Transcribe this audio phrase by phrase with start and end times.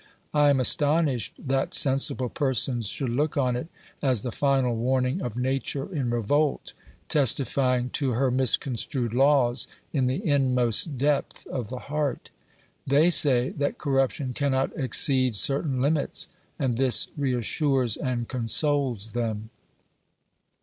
[0.33, 3.67] I am astonished that sensible persons should look on it
[4.01, 6.73] as the final warning of Nature in revolt,
[7.07, 12.31] testifying to her misconstrued laws in the inmost depth of the heart.
[12.87, 19.51] They say that corruption cannot exceed certain limits, and this reassures and consoles them.